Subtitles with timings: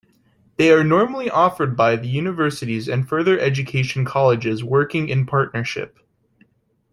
[0.57, 5.99] They are normally offered by universities and further education colleges working in partnership.